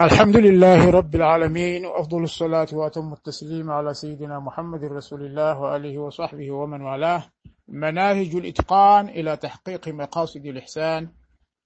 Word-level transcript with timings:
الحمد 0.00 0.36
لله 0.36 0.90
رب 0.90 1.14
العالمين 1.14 1.86
وأفضل 1.86 2.22
الصلاة 2.22 2.66
وأتم 2.72 3.12
التسليم 3.12 3.70
على 3.70 3.94
سيدنا 3.94 4.38
محمد 4.38 4.84
رسول 4.84 5.26
الله 5.26 5.60
وآله 5.60 5.98
وصحبه 5.98 6.50
ومن 6.50 6.80
والاه. 6.80 7.24
مناهج 7.68 8.36
الإتقان 8.36 9.08
إلى 9.08 9.36
تحقيق 9.36 9.88
مقاصد 9.88 10.46
الإحسان 10.46 11.08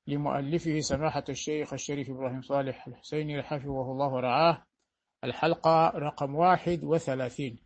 لمؤلفه 0.07 0.81
سماحة 0.81 1.25
الشيخ 1.29 1.73
الشريف 1.73 2.11
إبراهيم 2.11 2.43
صالح 2.43 2.87
الحسيني 2.87 3.43
حفظه 3.43 3.93
الله 3.93 4.09
ورعاه 4.09 4.63
الحلقة 5.25 5.89
رقم 5.89 6.35
واحد 6.35 6.85
وثلاثين. 6.85 7.59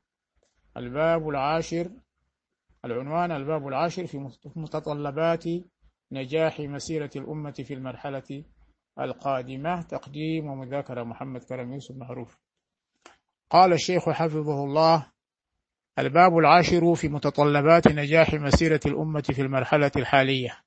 الباب 0.76 1.28
العاشر. 1.28 1.90
العنوان 2.84 3.32
الباب 3.32 3.68
العاشر 3.68 4.06
في 4.06 4.30
متطلبات 4.56 5.44
نجاح 6.12 6.60
مسيرة 6.60 7.10
الأمة 7.16 7.52
في 7.52 7.74
المرحلة 7.74 8.44
القادمة 9.00 9.82
تقديم 9.82 10.46
ومذاكرة 10.46 11.02
محمد 11.02 11.44
كرم 11.44 11.72
يوسف 11.72 11.94
معروف. 11.96 12.38
قال 13.50 13.72
الشيخ 13.72 14.10
حفظه 14.10 14.64
الله 14.64 15.06
الباب 15.98 16.38
العاشر 16.38 16.94
في 16.94 17.08
متطلبات 17.08 17.88
نجاح 17.88 18.34
مسيرة 18.34 18.80
الأمة 18.86 19.22
في 19.22 19.42
المرحلة 19.42 19.90
الحالية. 19.96 20.58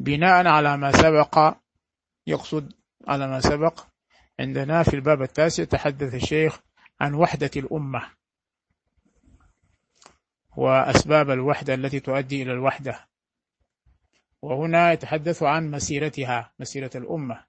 بناء 0.00 0.46
على 0.46 0.76
ما 0.76 0.92
سبق 0.92 1.56
يقصد 2.26 2.72
على 3.08 3.28
ما 3.28 3.40
سبق 3.40 3.84
عندنا 4.40 4.82
في 4.82 4.94
الباب 4.94 5.22
التاسع 5.22 5.64
تحدث 5.64 6.14
الشيخ 6.14 6.60
عن 7.00 7.14
وحدة 7.14 7.50
الأمة 7.56 8.10
وأسباب 10.56 11.30
الوحدة 11.30 11.74
التي 11.74 12.00
تؤدي 12.00 12.42
إلى 12.42 12.52
الوحدة. 12.52 13.07
وهنا 14.42 14.92
يتحدث 14.92 15.42
عن 15.42 15.70
مسيرتها 15.70 16.52
مسيرة 16.60 16.90
الأمة. 16.94 17.44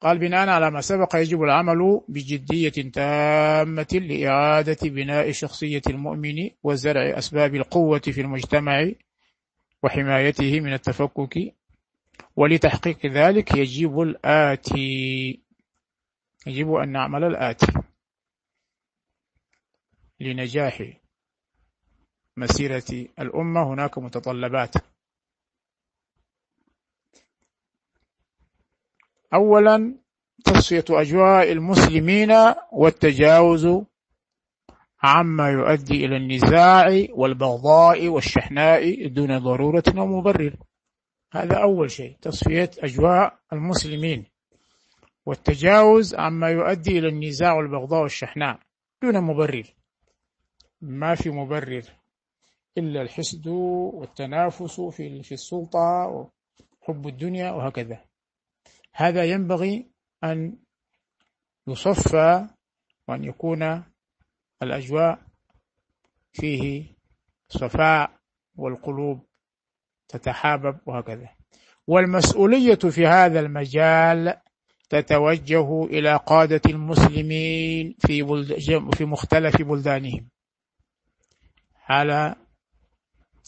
قال 0.00 0.18
بناء 0.18 0.48
على 0.48 0.70
ما 0.70 0.80
سبق 0.80 1.16
يجب 1.16 1.42
العمل 1.42 2.00
بجدية 2.08 2.90
تامة 2.90 3.86
لإعادة 3.92 4.76
بناء 4.82 5.32
شخصية 5.32 5.82
المؤمن 5.86 6.50
وزرع 6.62 7.18
أسباب 7.18 7.54
القوة 7.54 7.98
في 7.98 8.20
المجتمع 8.20 8.90
وحمايته 9.82 10.60
من 10.60 10.72
التفكك. 10.72 11.54
ولتحقيق 12.36 13.06
ذلك 13.06 13.54
يجب 13.54 14.00
الآتي 14.00 15.40
يجب 16.46 16.72
أن 16.74 16.88
نعمل 16.92 17.24
الآتي 17.24 17.72
لنجاح 20.20 20.92
مسيرة 22.36 23.06
الأمة. 23.18 23.62
هناك 23.74 23.98
متطلبات. 23.98 24.91
أولا 29.34 29.94
تصفية 30.44 30.84
أجواء 30.90 31.52
المسلمين 31.52 32.30
والتجاوز 32.72 33.68
عما 35.02 35.50
يؤدي 35.50 36.06
إلى 36.06 36.16
النزاع 36.16 37.06
والبغضاء 37.10 38.08
والشحناء 38.08 39.06
دون 39.06 39.38
ضرورة 39.38 39.82
أو 39.88 40.06
مبرر 40.06 40.56
هذا 41.32 41.62
أول 41.62 41.90
شيء 41.90 42.16
تصفية 42.22 42.70
أجواء 42.78 43.38
المسلمين 43.52 44.24
والتجاوز 45.26 46.14
عما 46.14 46.50
يؤدي 46.50 46.98
إلى 46.98 47.08
النزاع 47.08 47.52
والبغضاء 47.52 48.02
والشحناء 48.02 48.58
دون 49.02 49.20
مبرر. 49.20 49.74
ما 50.80 51.14
في 51.14 51.30
مبرر 51.30 51.82
إلا 52.78 53.02
الحسد 53.02 53.46
والتنافس 53.46 54.80
في 54.80 55.32
السلطة 55.32 56.06
وحب 56.82 57.06
الدنيا 57.06 57.50
وهكذا. 57.50 58.11
هذا 58.94 59.24
ينبغي 59.24 59.90
أن 60.24 60.58
يصفى 61.66 62.46
وأن 63.08 63.24
يكون 63.24 63.84
الأجواء 64.62 65.18
فيه 66.32 66.84
صفاء 67.48 68.20
والقلوب 68.56 69.26
تتحابب 70.08 70.78
وهكذا. 70.86 71.28
والمسؤولية 71.86 72.74
في 72.74 73.06
هذا 73.06 73.40
المجال 73.40 74.36
تتوجه 74.88 75.84
إلى 75.84 76.16
قادة 76.16 76.60
المسلمين 76.66 77.94
في, 77.98 78.22
بلد 78.22 78.58
في 78.94 79.04
مختلف 79.04 79.62
بلدانهم. 79.62 80.28
على 81.88 82.34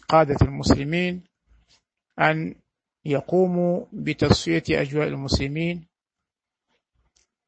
قادة 0.09 0.37
المسلمين 0.43 1.25
أن 2.19 2.55
يقوموا 3.05 3.85
بتصفية 3.93 4.63
أجواء 4.71 5.09
المسلمين 5.09 5.87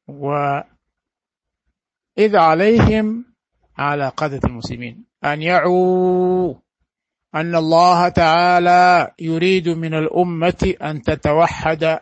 وإذ 0.07 0.65
عليهم 2.35 3.25
على 3.77 4.09
قادة 4.09 4.41
المسلمين. 4.45 5.05
أن 5.25 5.41
يعوا 5.41 6.53
أن 7.35 7.55
الله 7.55 8.09
تعالى 8.09 9.11
يريد 9.19 9.69
من 9.69 9.93
الأمة 9.93 10.73
أن 10.81 11.01
تتوحد 11.01 11.99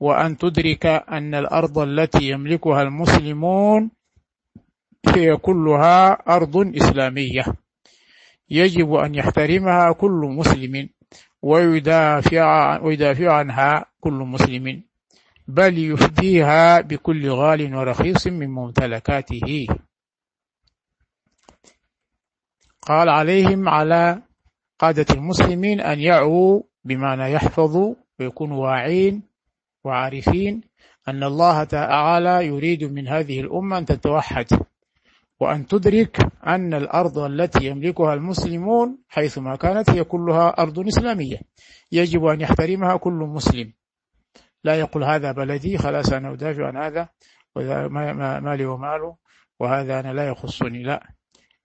وأن 0.00 0.38
تدرك 0.38 0.86
أن 0.86 1.34
الأرض 1.34 1.78
التي 1.78 2.30
يملكها 2.30 2.82
المسلمون 2.82 3.90
هي 5.06 5.36
كلها 5.36 6.12
أرض 6.12 6.76
إسلامية. 6.76 7.44
يجب 8.50 8.94
أن 8.94 9.14
يحترمها 9.14 9.92
كل 9.92 10.34
مسلم. 10.38 10.88
ويدافع, 11.42 12.80
ويدافع 12.82 13.32
عنها 13.32 13.84
كل 14.00 14.12
مسلم 14.12 14.82
بل 15.48 15.78
يفديها 15.78 16.80
بكل 16.80 17.30
غال 17.30 17.74
ورخيص 17.74 18.26
من 18.26 18.50
ممتلكاته. 18.50 19.66
قال 22.82 23.08
عليهم 23.08 23.68
على 23.68 24.22
قادة 24.78 25.06
المسلمين 25.14 25.80
أن 25.80 26.00
يعوا 26.00 26.62
بمعنى 26.84 27.32
يحفظوا 27.32 27.94
ويكونوا 28.20 28.66
واعين 28.66 29.22
وعارفين 29.84 30.60
أن 31.08 31.22
الله 31.22 31.64
تعالى 31.64 32.46
يريد 32.46 32.84
من 32.84 33.08
هذه 33.08 33.40
الأمة 33.40 33.78
أن 33.78 33.84
تتوحد. 33.84 34.46
وأن 35.42 35.66
تدرك 35.66 36.18
أن 36.46 36.74
الأرض 36.74 37.18
التي 37.18 37.66
يملكها 37.66 38.14
المسلمون 38.14 38.98
حيثما 39.08 39.56
كانت 39.56 39.90
هي 39.90 40.04
كلها 40.04 40.48
أرض 40.48 40.86
إسلامية. 40.86 41.40
يجب 41.92 42.24
أن 42.24 42.40
يحترمها 42.40 42.96
كل 42.96 43.12
مسلم. 43.12 43.72
لا 44.64 44.74
يقول 44.74 45.04
هذا 45.04 45.32
بلدي 45.32 45.78
خلاص 45.78 46.12
أنا 46.12 46.32
أدافع 46.32 46.66
عن 46.66 46.76
هذا 46.76 47.08
مالي 48.40 48.66
وماله 48.66 49.16
وهذا 49.60 50.00
أنا 50.00 50.12
لا 50.12 50.28
يخصني. 50.28 50.82
لا 50.82 51.02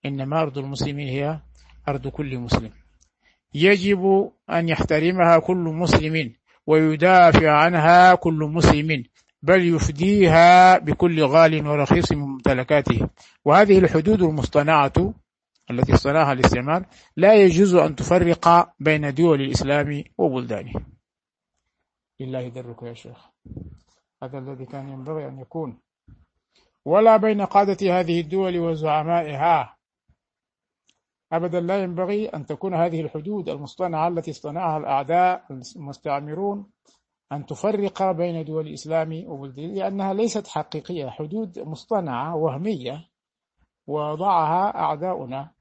إنما 0.06 0.42
أرض 0.42 0.58
المسلمين 0.58 1.08
هي 1.08 1.40
أرض 1.88 2.08
كل 2.08 2.38
مسلم. 2.38 2.72
يجب 3.54 4.32
أن 4.50 4.70
يحترمها 4.70 5.40
كل 5.40 5.58
مسلم 5.58 6.34
ويدافع 6.68 7.52
عنها 7.52 8.16
كل 8.16 8.50
مسلم. 8.54 9.04
بل 9.47 9.75
يفديها 9.75 10.78
بكل 10.78 11.24
غال 11.24 11.68
ورخيص 11.68 12.12
من 12.12 12.18
ممتلكاته. 12.18 13.09
وهذه 13.46 13.80
الحدود 13.80 14.22
المصطنعة 14.22 15.13
التي 15.72 15.94
اصطنعها 15.94 16.34
الاستعمار 16.34 16.85
لا 17.18 17.35
يجوز 17.35 17.75
أن 17.75 17.96
تفرق 17.96 18.74
بين 18.80 19.13
دول 19.13 19.41
الإسلام 19.41 20.03
وبلدانه. 20.18 20.74
لله 22.19 22.47
درك 22.47 22.84
يا 22.84 22.94
شيخ. 22.94 23.30
هذا 24.24 24.38
الذي 24.38 24.66
كان 24.66 24.90
ينبغي 24.90 25.28
أن 25.28 25.40
يكون. 25.40 25.80
ولا 26.86 27.18
بين 27.18 27.41
قادة 27.41 28.00
هذه 28.00 28.22
الدول 28.22 28.59
وزعمائها. 28.59 29.78
أبدا 31.31 31.59
لا 31.59 31.84
ينبغي 31.84 32.28
أن 32.30 32.46
تكون 32.46 32.74
هذه 32.74 33.02
الحدود 33.02 33.50
المصطنعة 33.50 34.07
التي 34.07 34.31
اصطنعها 34.31 34.78
الأعداء 34.78 35.46
المستعمرون 35.75 36.69
أن 37.32 37.46
تفرق 37.46 38.12
بين 38.12 38.46
دول 38.46 38.68
الإسلام 38.68 39.24
وبلدان 39.28 39.74
لأنها 39.74 40.13
ليست 40.13 40.48
حقيقية. 40.48 41.10
حدود 41.10 41.60
مصطنعة 41.60 42.36
وهمية 42.36 43.07
وضعها 43.88 44.75
أعداؤنا. 44.75 45.51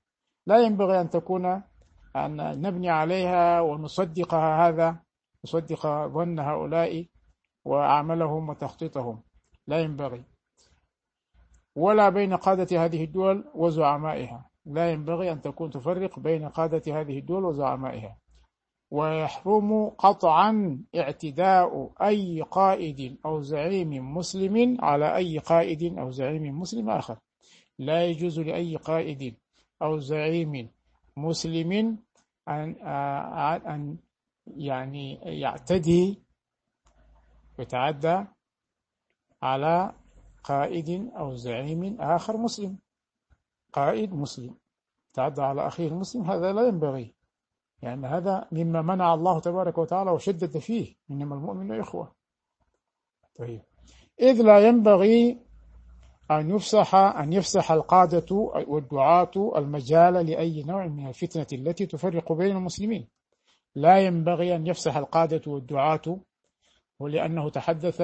لا 0.46 0.58
ينبغي 0.58 1.00
أن 1.00 1.11
تكون 1.11 1.46
أن 2.17 2.61
نبني 2.61 2.90
عليها 2.90 3.61
ونصدقها 3.61 4.69
هذا 4.69 4.96
نصدق 5.44 5.87
ظن 6.06 6.38
هؤلاء 6.38 7.06
وأعمالهم 7.64 8.49
وتخطيطهم. 8.49 9.23
لا 9.67 9.81
ينبغي. 9.81 10.25
ولا 11.76 12.08
بين 12.08 12.37
قادة 12.37 12.85
هذه 12.85 13.05
الدول 13.05 13.44
وزعمائها. 13.55 14.50
لا 14.67 14.93
ينبغي 14.93 15.32
أن 15.32 15.40
تكون 15.40 15.70
تفرق 15.70 16.19
بين 16.19 16.49
قادة 16.49 17.00
هذه 17.00 17.19
الدول 17.19 17.44
وزعمائها. 17.44 18.17
ويحرم 18.91 19.88
قطعا 19.88 20.79
اعتداء 20.97 21.93
أي 22.03 22.43
قائد 22.43 23.19
أو 23.27 23.41
زعيم 23.41 24.17
مسلم 24.17 24.77
على 24.81 25.17
أي 25.17 25.38
قائد 25.38 25.99
أو 25.99 26.11
زعيم 26.11 26.61
مسلم 26.61 26.91
آخر. 26.91 27.19
لا 27.79 28.05
يجوز 28.05 28.41
لأي 28.41 28.77
قائد 28.77 29.37
أو 29.83 29.99
زعيم 29.99 30.71
مسلم 31.17 31.99
أن 32.49 32.77
أن 33.67 33.99
يعني 34.47 35.15
يعتدي 35.15 36.23
ويتعدى 37.59 38.25
على 39.43 39.93
قائد 40.44 41.11
أو 41.17 41.35
زعيم 41.35 42.00
آخر 42.00 42.37
مسلم. 42.37 42.79
قائد 43.73 44.15
مسلم. 44.15 44.55
تعدى 45.12 45.43
على 45.43 45.67
أخيه 45.67 45.88
المسلم 45.88 46.31
هذا 46.31 46.53
لا 46.53 46.69
ينبغي. 46.69 47.15
يعني 47.87 48.06
هذا 48.06 48.49
مما 48.53 48.83
منع 48.83 49.15
الله 49.15 49.41
تبارك 49.41 49.79
وتعالى 49.79 50.11
وشدد 50.11 50.59
فيه. 50.59 50.94
إنما 51.11 51.35
المؤمن 51.35 51.81
إخوة. 51.81 52.12
طيب. 53.38 53.62
إذ 54.21 54.43
لا 54.43 54.69
ينبغي 54.69 55.38
أن 56.31 56.50
يفسح 56.50 56.94
أن 56.94 57.33
يفسح 57.33 57.73
القادة 57.73 58.37
والدعاة 58.67 59.53
المجال 59.56 60.15
لأي 60.27 60.62
نوع 60.62 60.87
من 60.87 61.06
الفتنة 61.09 61.47
التي 61.53 61.87
تفرق 61.87 62.33
بين 62.33 62.56
المسلمين. 62.56 63.09
لا 63.75 63.99
ينبغي 63.99 64.56
أن 64.56 64.67
يفسح 64.67 64.97
القادة 64.97 65.43
والدعاة 65.47 66.19
ولأنه 66.99 67.50
تحدث 67.50 68.03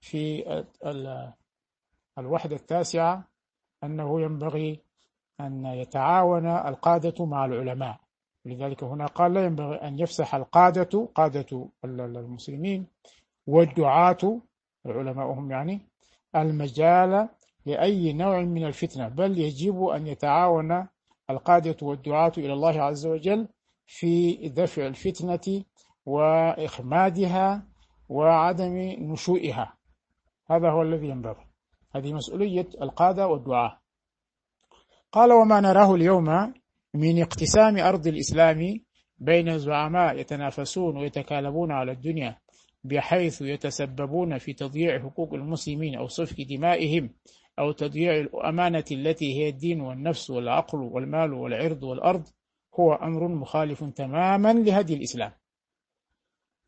في 0.00 0.44
الوحدة 2.18 2.56
التاسعة 2.56 3.28
أنه 3.84 4.20
ينبغي 4.20 4.80
أن 5.40 5.66
يتعاون 5.66 6.46
القادة 6.46 7.26
مع 7.26 7.44
العلماء. 7.44 8.05
لذلك 8.46 8.84
هنا 8.84 9.06
قال 9.06 9.34
لا 9.34 9.44
ينبغي 9.44 9.76
أن 9.76 9.98
يفسح 9.98 10.34
القادة 10.34 11.08
قادة 11.14 11.68
المسلمين 11.84 12.86
والدعاة 13.46 14.40
العلماء 14.86 15.26
هم 15.26 15.50
يعني 15.50 15.80
المجال 16.36 17.28
لأي 17.66 18.12
نوع 18.12 18.40
من 18.40 18.64
الفتنة 18.66 19.08
بل 19.08 19.38
يجب 19.38 19.84
أن 19.84 20.06
يتعاون 20.06 20.86
القادة 21.30 21.76
والدعاة 21.82 22.32
إلى 22.38 22.52
الله 22.52 22.82
عز 22.82 23.06
وجل 23.06 23.48
في 23.86 24.34
دفع 24.48 24.86
الفتنة 24.86 25.64
وإخمادها 26.06 27.62
وعدم 28.08 28.76
نشوئها. 28.98 29.74
هذا 30.50 30.70
هو 30.70 30.82
الذي 30.82 31.08
ينبغي. 31.08 31.46
هذه 31.94 32.12
مسؤولية 32.12 32.68
القادة 32.82 33.26
والدعاة. 33.28 33.80
قال 35.12 35.32
وما 35.32 35.60
نراه 35.60 35.94
اليوم 35.94 36.54
من 36.96 37.22
اقتسام 37.22 37.78
أرض 37.78 38.06
الإسلام 38.06 38.80
بين 39.18 39.58
زعماء 39.58 40.18
يتنافسون 40.18 40.96
ويتكالبون 40.96 41.72
على 41.72 41.92
الدنيا 41.92 42.38
بحيث 42.84 43.42
يتسببون 43.42 44.38
في 44.38 44.52
تضييع 44.52 45.02
حقوق 45.02 45.34
المسلمين 45.34 45.94
أو 45.94 46.08
سفك 46.08 46.40
دمائهم 46.40 47.10
أو 47.58 47.72
تضييع 47.72 48.16
الأمانة 48.16 48.84
التي 48.92 49.38
هي 49.38 49.48
الدين 49.48 49.80
والنفس 49.80 50.30
والعقل 50.30 50.78
والمال 50.78 51.32
والعرض 51.32 51.82
والأرض 51.82 52.28
هو 52.80 52.92
أمر 52.92 53.28
مخالف 53.28 53.84
تماما 53.84 54.52
لهدي 54.52 54.94
الإسلام. 54.94 55.32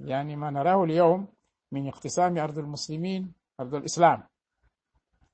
يعني 0.00 0.36
ما 0.36 0.50
نراه 0.50 0.84
اليوم 0.84 1.28
من 1.72 1.88
اقتسام 1.88 2.38
أرض 2.38 2.58
المسلمين 2.58 3.32
أرض 3.60 3.74
الإسلام. 3.74 4.22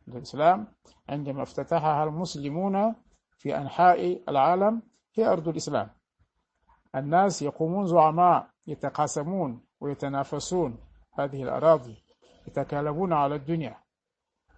الإسلام 0.09 0.67
عندما 1.09 1.43
افتتحها 1.43 2.05
المسلمون 2.05 2.95
في 3.45 3.57
أنحاء 3.57 4.23
العالم 4.29 4.83
هي 5.15 5.27
أرض 5.27 5.49
الإسلام. 5.49 5.91
الناس 6.95 7.43
يقومون 7.43 7.87
زعماء 7.87 8.49
يتقاسمون 8.67 9.61
ويتنافسون. 9.81 10.79
هذه 11.13 11.43
الأراضي 11.43 11.97
يتكالبون 12.49 13.13
على 13.13 13.35
الدنيا. 13.35 13.79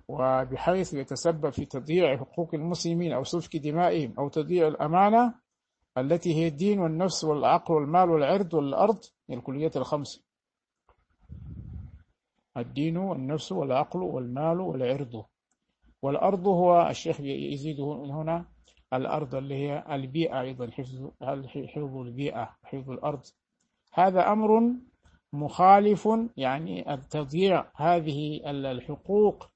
وبحيث 0.08 0.94
يتسبب 0.94 1.50
في 1.50 1.64
تضييع 1.64 2.16
حقوق 2.16 2.54
المسلمين 2.54 3.12
أو 3.12 3.24
سفك 3.24 3.56
دمائهم 3.56 4.14
أو 4.18 4.28
تضييع 4.28 4.68
الأمانة 4.68 5.34
التي 5.98 6.34
هي 6.34 6.48
الدين 6.48 6.78
والنفس 6.78 7.24
والعقل 7.24 7.74
والمال 7.74 8.10
والعرض 8.10 8.54
والأرض 8.54 8.98
هي 9.30 9.34
الكليات 9.34 9.76
الخمس. 9.76 10.24
الدين 12.56 12.96
والنفس 12.96 13.52
والعقل 13.52 14.02
والمال 14.02 14.60
والعرض. 14.60 15.24
والأرض 16.02 16.46
هو 16.46 16.88
الشيخ 16.88 17.20
يزيد 17.20 17.80
هنا 17.80 18.55
الأرض 18.94 19.34
اللي 19.34 19.54
هي 19.54 19.84
البيئة 19.90 20.40
أيضا 20.40 20.70
حفظ 20.70 21.10
حفظ 21.66 21.96
البيئة 21.96 22.56
حفظ 22.64 22.90
الأرض. 22.90 23.22
هذا 23.92 24.32
أمر 24.32 24.72
مخالف 25.32 26.08
يعني 26.36 26.96
تضييع 27.10 27.66
هذه 27.76 28.50
الحقوق 28.50 29.50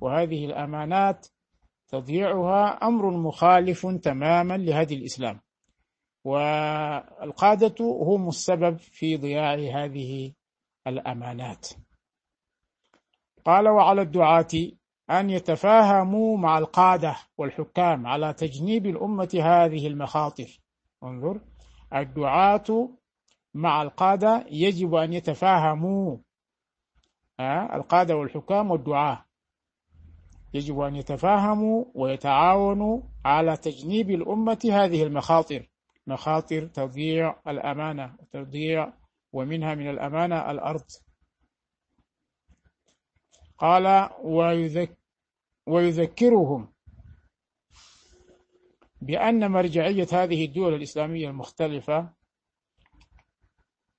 وهذه 0.00 0.44
الأمانات 0.44 1.26
تضييعها 1.88 2.86
أمر 2.86 3.10
مخالف 3.10 3.86
تماما 3.86 4.56
لهدي 4.56 4.94
الإسلام. 4.94 5.40
والقادة 6.24 7.74
هم 7.80 8.28
السبب 8.28 8.76
في 8.76 9.16
ضياع 9.16 9.54
هذه 9.54 10.32
الأمانات. 10.86 11.68
قال 13.44 13.68
وعلى 13.68 14.02
الدعاة 14.02 14.46
أن 15.10 15.30
يتفاهموا 15.30 16.38
مع 16.38 16.58
القادة 16.58 17.16
والحكام 17.38 18.06
على 18.06 18.32
تجنيب 18.32 18.86
الأمة 18.86 19.40
هذه 19.42 19.86
المخاطر. 19.86 20.60
انظر 21.02 21.40
الدعاة 21.94 22.88
مع 23.54 23.82
القادة 23.82 24.46
يجب 24.50 24.94
أن 24.94 25.12
يتفاهموا 25.12 26.16
القادة 27.74 28.16
والحكام 28.16 28.70
والدعاة. 28.70 29.24
يجب 30.54 30.80
أن 30.80 30.96
يتفاهموا 30.96 31.84
ويتعاونوا 31.94 33.00
على 33.24 33.56
تجنيب 33.56 34.10
الأمة 34.10 34.58
هذه 34.72 35.02
المخاطر. 35.02 35.68
مخاطر 36.06 36.66
تضييع 36.66 37.36
الأمانة 37.48 38.16
تضييع 38.30 38.92
ومنها 39.32 39.74
من 39.74 39.90
الأمانة 39.90 40.50
الأرض. 40.50 40.84
قال 43.58 44.10
ويذك 44.24 44.98
ويذكرهم 45.66 46.72
بأن 49.02 49.50
مرجعية 49.50 50.06
هذه 50.12 50.44
الدول 50.44 50.74
الإسلامية 50.74 51.28
المختلفة 51.28 52.08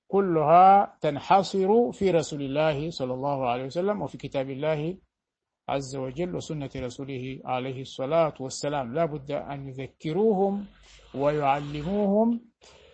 كلها 0.08 0.96
تنحصر 1.00 1.92
في 1.92 2.10
رسول 2.10 2.42
الله 2.42 2.90
صلى 2.90 3.14
الله 3.14 3.48
عليه 3.48 3.64
وسلم 3.64 4.02
وفي 4.02 4.18
كتاب 4.18 4.50
الله 4.50 4.96
عز 5.68 5.96
وجل 5.96 6.36
وسنة 6.36 6.70
رسوله 6.76 7.40
عليه 7.44 7.80
الصلاة 7.80 8.34
والسلام. 8.40 8.94
لا 8.94 9.04
بد 9.04 9.30
أن 9.30 9.68
يذكروهم 9.68 10.66
ويعلموهم 11.14 12.40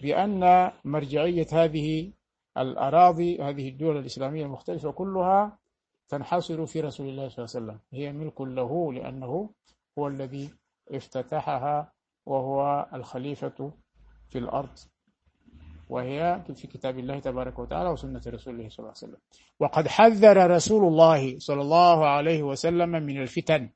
بأن 0.03 0.73
مرجعية 0.85 1.47
هذه 1.53 2.13
الأراضي 2.59 3.39
هذه 3.43 3.69
الدول 3.69 3.97
الإسلامية 3.97 4.45
المختلفة 4.45 4.91
كلها 4.93 5.60
تنحصر 6.11 6.67
في 6.67 6.81
رسول 6.81 7.09
الله 7.09 7.29
صلى 7.29 7.45
الله 7.45 7.51
عليه 7.55 7.67
وسلم. 7.67 7.79
هي 7.93 8.13
ملك 8.13 8.41
له 8.41 8.93
لأنه 8.93 9.51
هو 9.99 10.09
الذي 10.09 10.51
افتتحها 10.91 11.93
وهو 12.27 12.87
الخليفة 12.95 13.73
في 14.29 14.39
الأرض 14.39 14.79
وهي 15.89 16.43
في 16.55 16.67
كتاب 16.67 16.99
الله 16.99 17.19
تبارك 17.19 17.59
وتعالى 17.59 17.89
وسنة 17.91 18.23
رسوله 18.27 18.69
صلى 18.69 18.79
الله 18.79 18.95
عليه 18.97 19.05
وسلم. 19.05 19.21
وقد 19.61 19.89
حذر 19.89 20.51
رسول 20.51 20.85
الله 20.85 21.39
صلى 21.39 21.61
الله 21.61 22.07
عليه 22.07 22.43
وسلم 22.43 22.91
من 22.91 23.23
الفتن 23.23 23.71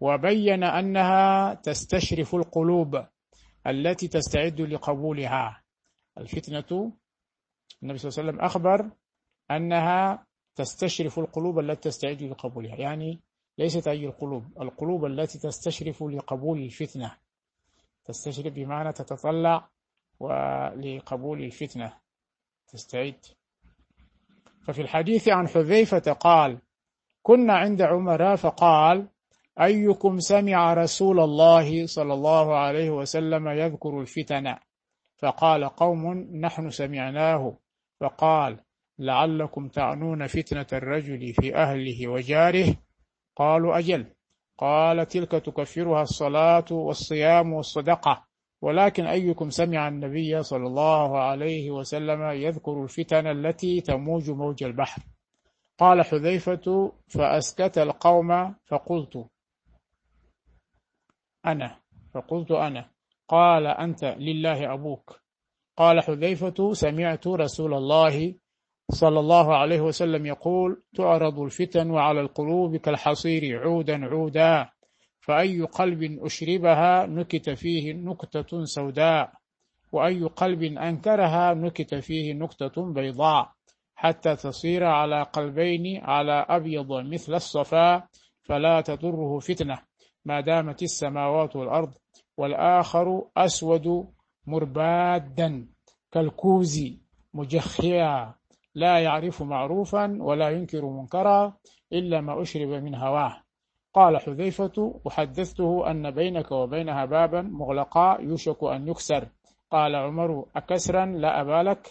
وبين 0.00 0.64
أنها 0.64 1.54
تستشرف 1.54 2.34
القلوب 2.34 3.06
التي 3.66 4.08
تستعد 4.08 4.60
لقبولها. 4.60 5.62
الفتنة 6.18 6.92
النبي 7.82 7.98
صلى 7.98 8.08
الله 8.08 8.18
عليه 8.18 8.28
وسلم 8.28 8.40
أخبر 8.40 8.90
أنها 9.50 10.26
تستشرف 10.56 11.18
القلوب 11.18 11.58
التي 11.58 11.88
تستعد 11.88 12.22
لقبولها. 12.22 12.76
يعني 12.76 13.20
ليست 13.58 13.88
أي 13.88 14.06
القلوب 14.06 14.62
القلوب 14.62 15.04
التي 15.04 15.38
تستشرف 15.38 16.02
لقبول 16.02 16.58
الفتنة. 16.58 17.16
تستشرف 18.04 18.52
بمعنى 18.52 18.92
تتطلع 18.92 19.68
ولقبول 20.20 21.42
الفتنة. 21.42 21.92
تستعد. 22.68 23.26
ففي 24.66 24.82
الحديث 24.82 25.28
عن 25.28 25.48
حذيفة 25.48 26.12
قال 26.12 26.58
كنا 27.22 27.52
عند 27.52 27.82
عمر 27.82 28.36
فقال 28.36 29.08
أيكم 29.60 30.18
سمع 30.18 30.74
رسول 30.74 31.20
الله 31.20 31.86
صلى 31.86 32.14
الله 32.14 32.56
عليه 32.56 32.90
وسلم 32.90 33.48
يذكر 33.48 34.00
الفتن 34.00 34.56
فقال 35.16 35.64
قوم 35.64 36.12
نحن 36.40 36.70
سمعناه. 36.70 37.56
فقال 38.00 38.60
لعلكم 38.98 39.68
تعنون 39.68 40.26
فتنة 40.26 40.66
الرجل 40.72 41.32
في 41.32 41.56
أهله 41.56 42.08
وجاره؟ 42.08 42.76
قالوا 43.36 43.78
أجل. 43.78 44.06
قال 44.58 45.06
تلك 45.06 45.30
تكفرها 45.30 46.02
الصلاة 46.02 46.64
والصيام 46.70 47.52
والصدقة. 47.52 48.26
ولكن 48.62 49.06
أيكم 49.06 49.50
سمع 49.50 49.88
النبي 49.88 50.42
صلى 50.42 50.66
الله 50.66 51.18
عليه 51.18 51.70
وسلم 51.70 52.22
يذكر 52.22 52.82
الفتن 52.82 53.26
التي 53.26 53.80
تموج 53.80 54.30
موج 54.30 54.64
البحر. 54.64 55.02
قال 55.78 56.02
حذيفة 56.04 56.92
فأسكت 57.08 57.78
القوم 57.78 58.54
فقلت 58.64 59.28
أنا 61.46 61.80
فقلت 62.14 62.50
أنا. 62.50 62.90
قال 63.28 63.66
أنت 63.66 64.04
لله 64.04 64.74
أبوك. 64.74 65.20
قال 65.76 66.00
حذيفة 66.02 66.72
سمعت 66.72 67.26
رسول 67.26 67.74
الله 67.74 68.34
صلى 68.90 69.20
الله 69.20 69.56
عليه 69.56 69.80
وسلم 69.80 70.26
يقول 70.26 70.82
تعرض 70.96 71.40
الفتن 71.40 71.94
على 71.94 72.20
القلوب 72.20 72.76
كالحصير 72.76 73.62
عودا 73.62 74.04
عودا 74.04 74.68
فأي 75.20 75.60
قلب 75.62 76.18
أشربها 76.24 77.06
نكت 77.06 77.50
فيه 77.50 77.92
نكتة 77.92 78.64
سوداء 78.64 79.32
وأي 79.92 80.22
قلب 80.22 80.62
أنكرها 80.62 81.54
نكت 81.54 81.94
فيه 81.94 82.32
نكتة 82.34 82.92
بيضاء 82.92 83.52
حتى 83.94 84.36
تصير 84.36 84.84
على 84.84 85.22
قلبين 85.22 86.04
على 86.04 86.46
أبيض 86.48 86.92
مثل 86.92 87.34
الصفا 87.34 88.08
فلا 88.42 88.80
تضره 88.80 89.38
فتنة 89.38 89.78
ما 90.24 90.40
دامت 90.40 90.82
السماوات 90.82 91.56
والأرض 91.56 91.94
والآخر 92.36 93.24
أسود 93.36 94.08
مربادا 94.46 95.68
كالكوز 96.12 96.80
مجخيا. 97.34 98.34
لا 98.76 98.98
يعرف 98.98 99.42
معروفا 99.42 100.18
ولا 100.20 100.48
ينكر 100.50 100.84
منكرا 100.84 101.56
إلا 101.92 102.20
ما 102.20 102.42
أشرب 102.42 102.68
من 102.68 102.94
هواه. 102.94 103.42
قال 103.94 104.18
حذيفة 104.18 105.00
وحدثته 105.04 105.90
أن 105.90 106.10
بينك 106.10 106.52
وبينها 106.52 107.04
بابا 107.04 107.42
مغلقا 107.42 108.20
يوشك 108.20 108.64
أن 108.64 108.88
يكسر. 108.88 109.28
قال 109.70 109.94
عمر 109.94 110.46
أكسرا 110.56 111.06
لا 111.06 111.40
أبالك 111.40 111.90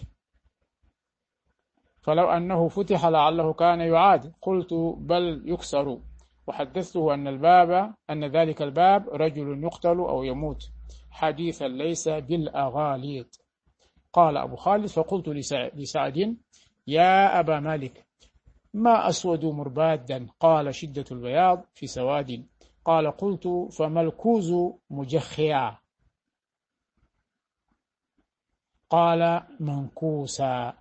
فلو 2.02 2.30
أنه 2.30 2.68
فتح 2.68 3.06
لعله 3.06 3.54
كان 3.54 3.80
يعاد. 3.80 4.34
قلت 4.42 4.74
بل 4.98 5.42
يكسر. 5.46 6.00
وحدثته 6.48 7.14
أن 7.14 7.28
الباب 7.28 7.94
أن 8.10 8.26
ذلك 8.26 8.62
الباب 8.62 9.10
رجل 9.10 9.64
يقتل 9.64 9.98
أو 9.98 10.24
يموت. 10.24 10.70
حديثا 11.12 11.68
ليس 11.68 12.10
بالأغاليط. 12.10 13.46
قال 14.14 14.38
أبو 14.38 14.56
خالد 14.56 14.86
فقلت 14.86 15.30
لسعد 15.76 16.38
يا 16.88 17.40
أبا 17.40 17.60
مالك 17.60 18.06
ما 18.74 19.10
أسود 19.10 19.46
مربادا؟ 19.46 20.28
قال 20.40 20.76
شدة 20.76 21.06
البياض 21.12 21.66
في 21.74 21.88
سواد. 21.88 22.48
قال 22.86 23.12
قلت 23.12 23.48
فما 23.78 24.02
الكوز 24.02 24.54
مجخيا؟ 24.90 25.78
قال 28.90 29.48
منكوسا. 29.60 30.74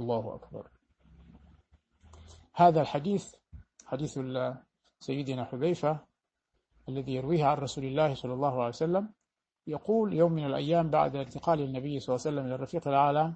الله 0.00 0.34
أكبر. 0.34 0.70
هذا 2.54 2.80
الحديث 2.80 3.34
حديث 3.86 4.18
سيدنا 5.00 5.44
حذيفة 5.44 5.98
الذي 6.88 7.14
يرويه 7.14 7.44
عن 7.44 7.56
رسول 7.56 7.84
الله 7.84 8.14
صلى 8.14 8.32
الله 8.32 8.58
عليه 8.58 8.68
وسلم 8.68 9.12
يقول 9.66 10.12
يوم 10.12 10.32
من 10.32 10.44
الأيام 10.46 10.90
بعد 10.90 11.16
انتقال 11.16 11.60
النبي 11.60 12.00
صلى 12.00 12.14
الله 12.14 12.26
عليه 12.26 12.36
وسلم 12.36 12.46
إلى 12.46 12.54
الرفيق 12.54 12.88
الأعلى 12.88 13.34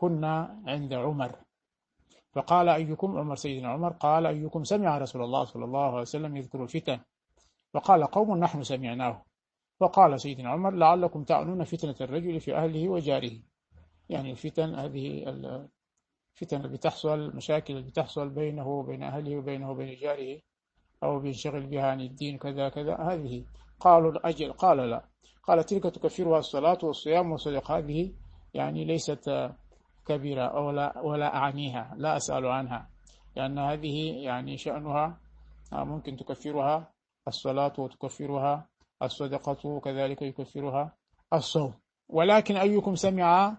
كنا 0.00 0.62
عند 0.66 0.92
عمر. 0.92 1.32
فقال 2.32 2.68
أيكم 2.68 3.18
عمر 3.18 3.36
سيدنا 3.36 3.68
عمر؟ 3.68 3.92
قال 3.92 4.26
أيكم 4.26 4.64
سمع 4.64 4.98
رسول 4.98 5.22
الله 5.22 5.44
صلى 5.44 5.64
الله 5.64 5.86
عليه 5.86 6.00
وسلم 6.00 6.36
يذكر 6.36 6.62
الفتن. 6.62 7.00
فقال 7.74 8.04
قوم 8.04 8.36
نحن 8.36 8.62
سمعناه. 8.62 9.22
فقال 9.80 10.20
سيدنا 10.20 10.48
عمر 10.50 10.70
لعلكم 10.70 11.24
تعنون 11.24 11.64
فتنة 11.64 11.94
الرجل 12.00 12.40
في 12.40 12.56
أهله 12.56 12.88
وجاره. 12.88 13.36
يعني 14.08 14.30
الفتن 14.30 14.74
هذه 14.74 15.28
الفتن 15.28 16.56
اللي 16.56 16.68
بتحصل 16.68 17.36
مشاكل 17.36 17.76
اللي 17.76 17.90
بتحصل 17.90 18.28
بينه 18.28 18.68
وبين 18.68 19.02
أهله 19.02 19.36
وبينه 19.36 19.70
وبين 19.70 19.98
جاره. 20.00 20.40
أو 21.02 21.20
بينشغل 21.20 21.66
بها 21.66 21.86
عن 21.90 22.00
الدين 22.00 22.38
كذا 22.38 22.68
كذا. 22.68 22.96
هذه 22.96 23.44
قالوا 23.80 24.12
الأجل 24.12 24.52
قال 24.52 24.78
لا. 24.90 25.04
قال 25.42 25.64
تلك 25.64 25.82
تكفرها 25.82 26.38
الصلاة 26.38 26.78
والصيام 26.82 27.32
والصدق 27.32 27.70
هذه 27.70 28.12
يعني 28.54 28.84
ليست 28.84 29.52
كبيرة 30.10 30.60
ولا, 30.60 31.00
ولا 31.00 31.36
أعنيها 31.36 31.94
لا 31.96 32.16
أسأل 32.16 32.46
عنها 32.46 32.90
لأن 33.36 33.58
هذه 33.58 34.24
يعني 34.24 34.58
شأنها 34.58 35.20
ممكن 35.72 36.16
تكفرها 36.16 36.92
الصلاة 37.28 37.72
وتكفرها 37.78 38.66
الصدقة 39.02 39.66
وكذلك 39.66 40.22
يكفرها 40.22 40.96
الصوم. 41.32 41.74
ولكن 42.08 42.56
أيكم 42.56 42.94
سمع 42.94 43.56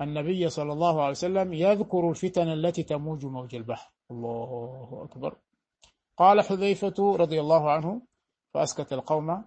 النبي 0.00 0.48
صلى 0.48 0.72
الله 0.72 1.00
عليه 1.00 1.10
وسلم 1.10 1.52
يذكر 1.52 2.10
الفتن 2.10 2.48
التي 2.48 2.82
تموج 2.82 3.26
موج 3.26 3.54
البحر. 3.54 3.92
الله 4.10 5.00
أكبر. 5.04 5.36
قال 6.16 6.40
حذيفة 6.40 7.16
رضي 7.16 7.40
الله 7.40 7.70
عنه 7.70 8.02
فأسكت 8.54 8.92
القوم 8.92 9.44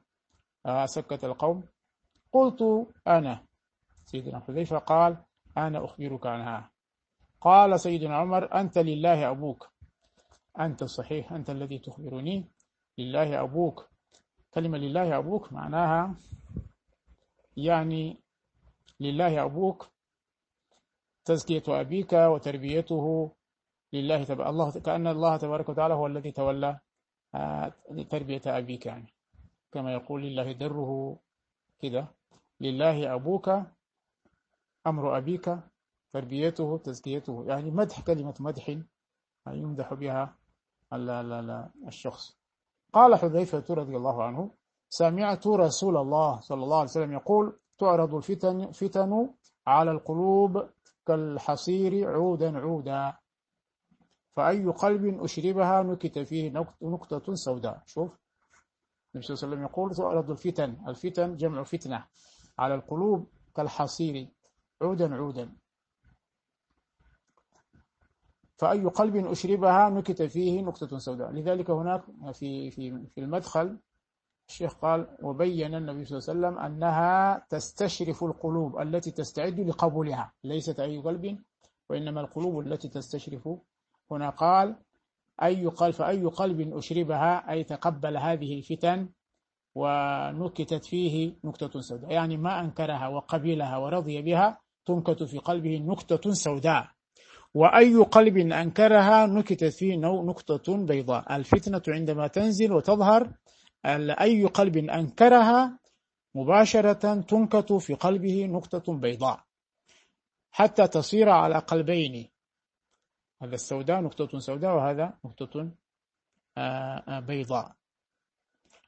سكت 0.85 1.23
القوم. 1.23 1.63
قلت 2.31 2.87
أنا 3.07 3.43
سيدنا 4.05 4.39
حذيفة 4.39 4.77
قال 4.77 5.17
أنا 5.57 5.85
أخبرك 5.85 6.25
عنها. 6.25 6.71
قال 7.41 7.79
سيدنا 7.79 8.15
عمر 8.15 8.59
أنت 8.59 8.77
لله 8.77 9.29
أبوك. 9.31 9.69
أنت 10.59 10.83
صحيح 10.83 11.33
أنت 11.33 11.49
الذي 11.49 11.79
تخبرني. 11.79 12.51
لله 12.97 13.41
أبوك. 13.41 13.89
كلمة 14.53 14.77
لله 14.77 15.17
أبوك 15.17 15.53
معناها 15.53 16.15
يعني 17.57 18.23
لله 18.99 19.43
أبوك 19.43 19.89
تزكية 21.25 21.63
أبيك 21.67 22.13
وتربيته 22.13 23.31
لله 23.93 24.23
تبارك 24.23 24.49
الله 24.49 24.71
كأن 24.71 25.07
الله 25.07 25.37
تبارك 25.37 25.69
وتعالى 25.69 25.93
هو 25.93 26.07
الذي 26.07 26.31
تولى 26.31 26.79
آه، 27.35 27.73
تربية 28.09 28.41
أبيك 28.45 28.85
يعني. 28.85 29.13
كما 29.71 29.93
يقول 29.93 30.21
لله 30.23 30.51
دره 30.51 31.19
كذا 31.81 32.07
لله 32.61 33.13
أبوك 33.15 33.49
أمر 34.87 35.17
أبيك 35.17 35.59
تربيته 36.13 36.77
تزكيته. 36.77 37.45
يعني 37.47 37.71
مدح 37.71 38.01
كلمة 38.01 38.33
مدح 38.39 38.77
يمدح 39.47 39.93
بها 39.93 40.35
الشخص. 41.87 42.37
قال 42.93 43.15
حذيفة 43.15 43.63
رضي 43.69 43.97
الله 43.97 44.23
عنه 44.23 44.51
سمعت 44.89 45.47
رسول 45.47 45.97
الله 45.97 46.39
صلى 46.39 46.63
الله 46.63 46.77
عليه 46.77 46.89
وسلم 46.89 47.13
يقول 47.13 47.59
تعرض 47.77 48.15
الفتن 48.15 48.71
فتن 48.71 49.29
على 49.67 49.91
القلوب 49.91 50.69
كالحصير 51.07 52.11
عودا 52.11 52.59
عودا 52.59 53.13
فأي 54.35 54.65
قلب 54.65 55.23
أشربها 55.23 55.83
نكت 55.83 56.19
فيه 56.19 56.49
نقطة 56.81 57.33
سوداء. 57.33 57.81
شوف 57.85 58.17
النبي 59.15 59.27
صلى 59.27 59.35
الله 59.35 59.45
عليه 59.45 59.47
وسلم 59.47 59.63
يقول 59.63 59.95
تعرض 59.95 60.31
الفتن. 60.31 60.77
الفتن 60.87 61.35
جمع 61.35 61.63
فتنة 61.63 62.05
على 62.59 62.75
القلوب 62.75 63.27
كالحصير 63.55 64.29
عودا 64.81 65.15
عودا. 65.15 65.49
فأي 68.57 68.83
قلب 68.85 69.15
أشربها 69.15 69.89
نكت 69.89 70.21
فيه 70.21 70.61
نقطة 70.61 70.97
سوداء. 70.97 71.31
لذلك 71.31 71.69
هناك 71.69 72.03
في 72.33 72.71
في 72.71 73.07
في 73.15 73.21
المدخل 73.21 73.79
الشيخ 74.49 74.73
قال 74.73 75.17
وبين 75.21 75.75
النبي 75.75 76.05
صلى 76.05 76.17
الله 76.17 76.47
عليه 76.47 76.57
وسلم 76.57 76.65
أنها 76.65 77.45
تستشرف 77.49 78.23
القلوب 78.23 78.81
التي 78.81 79.11
تستعد 79.11 79.59
لقبولها. 79.59 80.33
ليست 80.43 80.79
أي 80.79 80.97
قلب 80.97 81.39
وإنما 81.89 82.21
القلوب 82.21 82.59
التي 82.59 82.89
تستشرف. 82.89 83.49
هنا 84.11 84.29
قال 84.29 84.75
أي 85.43 85.65
قلب 85.65 85.93
فأي 85.93 86.25
قلب 86.25 86.73
أشربها 86.77 87.51
أي 87.51 87.63
تقبل 87.63 88.17
هذه 88.17 88.57
الفتن 88.57 89.09
ونكتت 89.75 90.85
فيه 90.85 91.35
نكتة 91.43 91.81
سوداء. 91.81 92.11
يعني 92.11 92.37
ما 92.37 92.59
أنكرها 92.59 93.07
وقبلها 93.07 93.77
ورضي 93.77 94.21
بها 94.21 94.59
تنكت 94.85 95.23
في 95.23 95.37
قلبه 95.37 95.77
نكتة 95.77 96.33
سوداء. 96.33 96.87
وأي 97.53 97.95
قلب 97.95 98.37
أنكرها 98.37 99.25
نكتت 99.25 99.73
فيه 99.73 99.95
نكتة 99.97 100.85
بيضاء. 100.85 101.35
الفتنة 101.35 101.81
عندما 101.87 102.27
تنزل 102.27 102.73
وتظهر 102.73 103.33
أي 104.21 104.45
قلب 104.45 104.77
أنكرها 104.77 105.79
مباشرة 106.35 107.21
تنكت 107.21 107.73
في 107.73 107.93
قلبه 107.93 108.45
نكتة 108.45 108.93
بيضاء. 108.93 109.43
حتى 110.51 110.87
تصير 110.87 111.29
على 111.29 111.59
قلبين. 111.59 112.29
هذا 113.43 113.55
السوداء 113.55 114.01
نقطة 114.01 114.39
سوداء 114.39 114.75
وهذا 114.75 115.13
نقطة 115.25 115.71
آه، 116.57 117.03
آه، 117.07 117.19
بيضاء. 117.19 117.75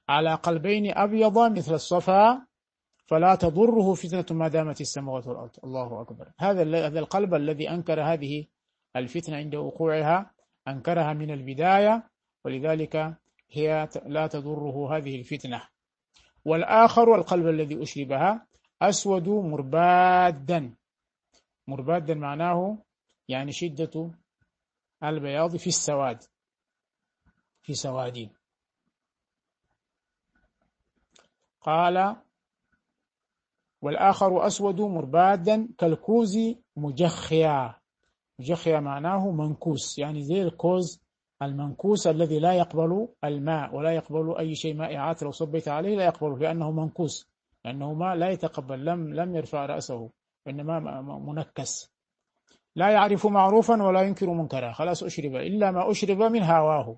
على 0.09 0.33
قلبين 0.33 0.97
أبيض 0.97 1.37
مثل 1.37 1.73
الصفا 1.73 2.45
فلا 3.05 3.35
تضره 3.35 3.93
فتنة 3.93 4.37
ما 4.37 4.47
دامت 4.47 4.81
السماوات 4.81 5.27
والأرض. 5.27 5.51
الله 5.63 6.01
أكبر. 6.01 6.31
هذا 6.39 6.87
هذا 6.87 6.99
القلب 6.99 7.33
الذي 7.33 7.69
أنكر 7.69 8.01
هذه 8.01 8.45
الفتنة 8.95 9.35
عند 9.37 9.55
وقوعها 9.55 10.31
أنكرها 10.67 11.13
من 11.13 11.31
البداية 11.31 12.09
ولذلك 12.45 13.17
هي 13.51 13.89
لا 14.05 14.27
تضره 14.27 14.97
هذه 14.97 15.15
الفتنة. 15.19 15.61
والآخر 16.45 17.15
القلب 17.15 17.47
الذي 17.47 17.83
أشربها 17.83 18.47
أسود 18.81 19.29
مربادا. 19.29 20.75
مربادا 21.67 22.13
معناه 22.13 22.77
يعني 23.27 23.51
شدة 23.51 24.11
البياض 25.03 25.55
في 25.55 25.67
السواد 25.67 26.23
في 27.61 27.73
سواد 27.73 28.29
قال 31.65 32.15
والآخر 33.81 34.47
أسود 34.47 34.81
مربادا 34.81 35.67
كالكوز 35.77 36.37
مجخيا. 36.75 37.75
مجخيا 38.39 38.79
معناه 38.79 39.31
منكوس 39.31 39.99
يعني 39.99 40.23
زي 40.23 40.41
الكوز 40.41 41.01
المنكوس 41.41 42.07
الذي 42.07 42.39
لا 42.39 42.53
يقبل 42.53 43.07
الماء 43.23 43.75
ولا 43.75 43.91
يقبل 43.91 44.37
أي 44.37 44.55
شيء 44.55 44.75
مائعات 44.75 45.23
لو 45.23 45.31
صبيت 45.31 45.67
عليه 45.67 45.95
لا 45.95 46.05
يقبله 46.05 46.37
لأنه 46.37 46.71
منكوس 46.71 47.29
لأنه 47.65 47.93
ما 47.93 48.15
لا 48.15 48.29
يتقبل 48.29 48.85
لم 48.85 49.13
لم 49.13 49.35
يرفع 49.35 49.65
رأسه 49.65 50.09
وإنما 50.45 51.01
منكس. 51.01 51.91
لا 52.75 52.89
يعرف 52.89 53.25
معروفا 53.25 53.83
ولا 53.83 54.01
ينكر 54.01 54.29
منكرا 54.29 54.71
خلاص 54.71 55.03
أشرب 55.03 55.35
إلا 55.35 55.71
ما 55.71 55.91
أشرب 55.91 56.17
من 56.17 56.43
هواه. 56.43 56.97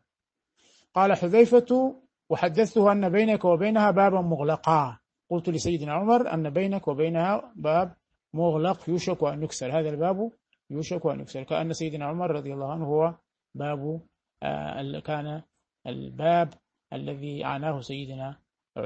قال 0.93 1.13
حذيفة 1.13 1.95
وحدثته 2.29 2.91
أن 2.91 3.09
بينك 3.09 3.45
وبينها 3.45 3.91
بابا 3.91 4.21
مغلقا. 4.21 4.99
قلت 5.29 5.49
لسيدنا 5.49 5.93
عمر 5.93 6.33
أن 6.33 6.49
بينك 6.49 6.87
وبينها 6.87 7.53
باب 7.55 7.95
مغلق 8.33 8.89
يوشك 8.89 9.23
أن 9.23 9.43
يكسر. 9.43 9.79
هذا 9.79 9.89
الباب 9.89 10.31
يوشك 10.69 11.05
أن 11.05 11.19
يكسر. 11.19 11.43
كأن 11.43 11.73
سيدنا 11.73 12.05
عمر 12.05 12.31
رضي 12.31 12.53
الله 12.53 12.71
عنه 12.71 12.85
هو 12.85 13.15
باب 13.55 14.01
آه 14.43 14.99
كان 14.99 15.41
الباب 15.87 16.53
الذي 16.93 17.43
عناه 17.43 17.81
سيدنا 17.81 18.39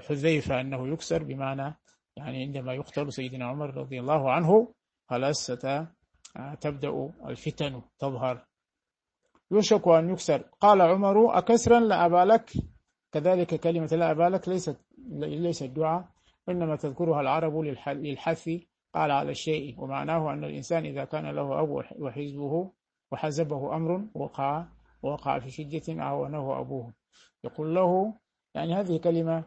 حذيفة 0.08 0.62
أنه 0.62 0.88
يكسر 0.88 1.24
بمعنى 1.24 1.76
يعني 2.18 2.44
عندما 2.44 2.74
يقتل 2.74 3.14
سيدنا 3.14 3.46
عمر 3.46 3.78
رضي 3.78 4.00
الله 4.00 4.32
عنه 4.32 4.74
خلاص 5.10 5.52
ستبدأ 5.52 7.10
الفتن 7.28 7.82
تظهر. 8.00 8.46
يوشك 9.52 9.88
أن 9.88 10.10
يكسر. 10.10 10.42
قال 10.60 10.82
عمر 10.82 11.38
أكسرا 11.38 11.80
لا 11.80 12.06
أبا 12.06 12.26
لك؟ 12.26 12.52
كذلك 13.12 13.56
كلمة 13.56 13.90
لا 13.92 14.12
أبا 14.12 14.24
لك 14.24 14.48
ليست 14.50 14.78
ليست 15.20 15.64
دعاء 15.64 16.10
إنما 16.50 16.76
تذكرها 16.76 17.22
العرب 17.22 17.58
للحث. 17.60 18.50
قال 18.94 19.12
على 19.12 19.32
الشيء 19.32 19.82
ومعناه 19.82 20.34
أن 20.34 20.44
الإنسان 20.44 20.86
إذا 20.86 21.06
كان 21.06 21.30
له 21.30 21.62
أب 21.62 21.70
وحزبه 22.00 22.72
وحزبه 23.12 23.76
أمر 23.76 24.08
وقع 24.14 24.66
وقع 25.02 25.40
في 25.40 25.50
شدة 25.52 26.02
أعوانه 26.02 26.60
أبوه. 26.60 26.94
يقول 27.44 27.76
له 27.76 28.14
يعني 28.56 28.74
هذه 28.76 28.98
كلمة 28.98 29.44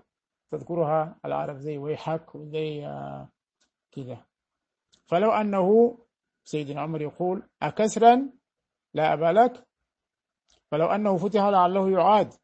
تذكرها 0.50 1.18
العرب 1.24 1.56
زي 1.56 1.78
ويحك 1.78 2.34
وزي 2.34 2.86
آه، 2.86 3.28
كذا. 3.92 4.26
فلو 5.06 5.30
أنه 5.30 5.98
سيدنا 6.44 6.80
عمر 6.80 7.02
يقول 7.02 7.48
أكسرا 7.62 8.30
لا 8.94 9.12
أبا 9.12 9.32
لك 9.32 9.66
فلو 10.70 10.86
أنه 10.86 11.16
فتح 11.16 11.40
لعله 11.42 11.90
يعاد. 11.90 12.34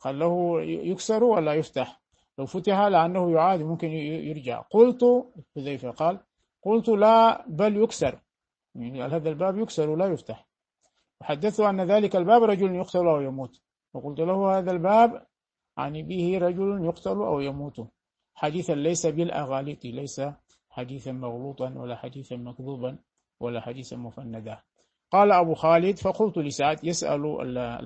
قال 0.00 0.18
له 0.18 0.62
يكسر 0.62 1.24
ولا 1.24 1.54
يفتح؟ 1.54 2.00
لو 2.38 2.46
فتح 2.46 2.80
لأنه 2.80 3.30
يعاد 3.32 3.62
ممكن 3.62 3.88
يرجع. 3.88 4.60
قلت 4.60 5.04
حذيفة 5.56 5.90
قال 5.90 6.20
قلت 6.62 6.88
لا 6.88 7.44
بل 7.48 7.76
يكسر. 7.76 8.20
يعني 8.74 9.02
هذا 9.02 9.28
الباب 9.28 9.58
يكسر 9.58 9.90
ولا 9.90 10.06
يفتح. 10.06 10.48
وحدثه 11.20 11.70
أن 11.70 11.80
ذلك 11.80 12.16
الباب 12.16 12.42
رجل 12.42 12.74
يقتل 12.74 13.06
أو 13.06 13.20
يموت. 13.20 13.60
وقلت 13.94 14.20
له 14.20 14.58
هذا 14.58 14.70
الباب؟ 14.70 15.26
يعني 15.78 16.02
به 16.02 16.38
رجل 16.38 16.84
يقتل 16.84 17.16
أو 17.16 17.40
يموت. 17.40 17.88
حديثا 18.34 18.72
ليس 18.72 19.06
بالأغاليط 19.06 19.84
ليس 19.84 20.22
حديثا 20.70 21.12
مغلوطا 21.12 21.74
ولا 21.76 21.96
حديثا 21.96 22.36
مكذوبا 22.36 22.98
ولا 23.40 23.60
حديثا 23.60 23.96
مفندا. 23.96 24.60
قال 25.10 25.32
أبو 25.32 25.54
خالد 25.54 25.98
فقلت 25.98 26.38
لسعد 26.38 26.84
يسأل 26.84 27.20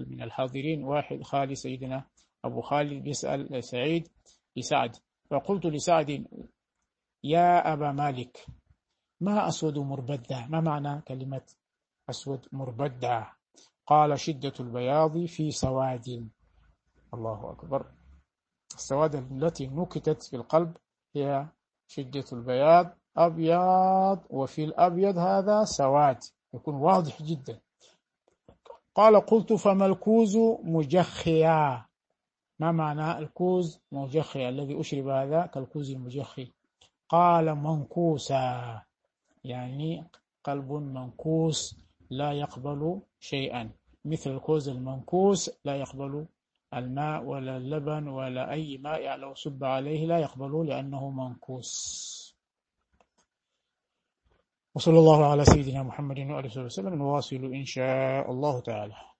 من 0.08 0.22
الحاضرين 0.22 0.84
واحد 0.84 1.22
خالد 1.22 1.52
سيدنا 1.52 2.04
أبو 2.44 2.60
خالد 2.60 3.06
يسأل 3.06 3.64
سعيد 3.64 4.08
لسعد. 4.56 4.96
فقلت 5.30 5.66
لسعد 5.66 6.26
يا 7.24 7.72
أبا 7.72 7.92
مالك 7.92 8.46
ما 9.20 9.48
أسود 9.48 9.78
مربدة؟ 9.78 10.46
ما 10.46 10.60
معنى 10.60 11.00
كلمة 11.02 11.42
أسود 12.10 12.48
مربدة؟ 12.52 13.32
قال 13.86 14.20
شدة 14.20 14.52
البياض 14.60 15.24
في 15.26 15.50
سواد. 15.50 16.30
الله 17.14 17.50
أكبر. 17.50 17.86
السواد 18.74 19.14
التي 19.14 19.66
نكتت 19.66 20.22
في 20.22 20.36
القلب 20.36 20.76
هي 21.16 21.48
شدة 21.88 22.24
البياض 22.32 22.98
أبيض 23.16 24.20
وفي 24.30 24.64
الأبيض 24.64 25.18
هذا 25.18 25.64
سواد. 25.64 26.18
يكون 26.54 26.74
واضح 26.74 27.22
جدا. 27.22 27.58
قال 28.94 29.20
قلت 29.20 29.52
فما 29.52 29.86
الكوز 29.86 30.36
مجخيا؟ 30.62 31.84
ما 32.58 32.72
معنى 32.72 33.18
الكوز 33.18 33.80
مجخي 33.92 34.48
الذي 34.48 34.80
أشرب 34.80 35.08
هذا 35.08 35.46
كالكوز 35.46 35.90
المجخي. 35.90 36.52
قال 37.08 37.54
منكوسا 37.54 38.82
يعني 39.44 40.04
قلب 40.44 40.72
منكوس 40.72 41.76
لا 42.10 42.32
يقبل 42.32 43.00
شيئا. 43.20 43.70
مثل 44.04 44.30
الكوز 44.30 44.68
المنكوس 44.68 45.50
لا 45.64 45.76
يقبل 45.76 46.26
الماء 46.74 47.24
ولا 47.24 47.56
اللبن 47.56 48.08
ولا 48.08 48.52
أي 48.52 48.78
ماء 48.78 49.16
لو 49.16 49.34
صب 49.34 49.64
عليه 49.64 50.06
لا 50.06 50.18
يقبله 50.18 50.64
لأنه 50.64 51.10
منكوس. 51.10 52.31
وصلى 54.74 54.98
الله 54.98 55.26
على 55.26 55.44
سيدنا 55.44 55.82
محمد 55.82 56.18
وآله 56.18 56.64
وسلم. 56.64 56.94
نواصل 56.94 57.44
إن 57.54 57.64
شاء 57.64 58.30
الله 58.30 58.60
تعالى. 58.60 59.11